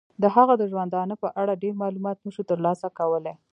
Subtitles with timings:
[0.21, 3.35] د هغه د ژوندانه په اړه ډیر معلومات نشو تر لاسه کولای.